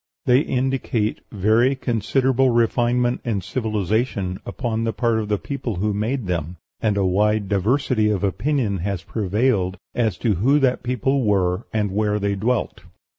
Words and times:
They 0.25 0.39
indicate 0.39 1.21
very 1.31 1.75
considerable 1.75 2.49
refinement 2.49 3.21
and 3.23 3.43
civilization 3.43 4.39
upon 4.47 4.83
the 4.83 4.93
part 4.93 5.19
of 5.19 5.27
the 5.27 5.37
people 5.37 5.75
who 5.75 5.93
made 5.93 6.25
them; 6.25 6.57
and 6.81 6.97
a 6.97 7.05
wide 7.05 7.47
diversity 7.47 8.09
of 8.09 8.23
opinion 8.23 8.79
has 8.79 9.03
prevailed 9.03 9.77
as 9.93 10.17
to 10.25 10.33
who 10.33 10.57
that 10.57 10.81
people 10.81 11.23
were 11.23 11.67
and 11.71 11.91
where 11.91 12.17
they 12.17 12.33
dwelt. 12.33 12.81